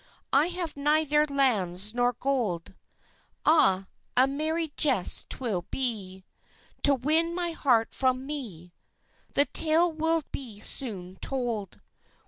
I 0.33 0.47
have 0.47 0.75
neither 0.75 1.27
lands 1.27 1.93
nor 1.93 2.11
gold. 2.13 2.73
Ah, 3.45 3.85
a 4.17 4.25
merry 4.25 4.73
jest 4.75 5.29
'twill 5.29 5.67
be 5.69 6.25
To 6.81 6.95
win 6.95 7.35
my 7.35 7.51
heart 7.51 7.93
from 7.93 8.25
me 8.25 8.73
(The 9.35 9.45
tale 9.45 9.91
will 9.93 10.23
be 10.31 10.59
soon 10.59 11.17
told!) 11.17 11.81